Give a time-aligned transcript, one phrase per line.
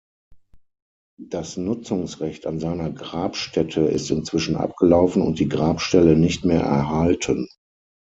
[1.21, 7.47] Das Nutzungsrecht an seiner Grabstätte ist inzwischen abgelaufen und die Grabstelle nicht mehr erhalten.